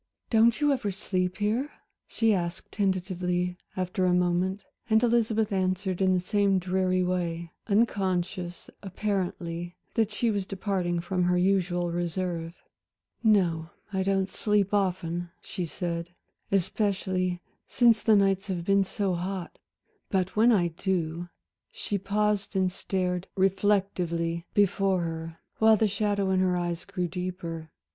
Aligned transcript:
"Don't 0.31 0.59
you 0.59 0.73
ever 0.73 0.89
sleep 0.89 1.37
here?" 1.37 1.69
she 2.07 2.33
asked 2.33 2.71
tentatively 2.71 3.55
after 3.77 4.07
a 4.07 4.15
moment, 4.15 4.63
and 4.89 5.03
Elizabeth 5.03 5.51
answered 5.51 6.01
in 6.01 6.15
the 6.15 6.19
same 6.19 6.57
dreary 6.57 7.03
way, 7.03 7.51
unconscious, 7.67 8.67
apparently, 8.81 9.75
that 9.93 10.09
she 10.09 10.31
was 10.31 10.47
departing 10.47 10.99
from 11.01 11.25
her 11.25 11.37
usual 11.37 11.91
reserve. 11.91 12.55
"No, 13.23 13.69
I 13.93 14.01
don't 14.01 14.27
sleep 14.27 14.73
often," 14.73 15.29
she 15.39 15.65
said, 15.67 16.15
"especially 16.51 17.39
since 17.67 18.01
the 18.01 18.15
nights 18.15 18.47
have 18.47 18.65
been 18.65 18.83
so 18.83 19.13
hot. 19.13 19.59
But 20.09 20.35
when 20.35 20.51
I 20.51 20.69
do" 20.69 21.29
she 21.71 21.99
paused 21.99 22.55
and 22.55 22.71
stared 22.71 23.27
reflectively 23.37 24.47
before 24.55 25.01
her, 25.03 25.37
while 25.59 25.77
the 25.77 25.87
shadow 25.87 26.31
in 26.31 26.39
her 26.39 26.57
eyes 26.57 26.85
grew 26.85 27.07
deeper. 27.07 27.69